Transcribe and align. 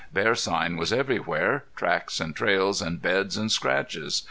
Bear 0.11 0.33
sign 0.33 0.77
was 0.77 0.91
everywhere, 0.91 1.65
tracks 1.75 2.19
and 2.19 2.35
trails 2.35 2.81
and 2.81 3.03
beds 3.03 3.37
and 3.37 3.51
scratches. 3.51 4.19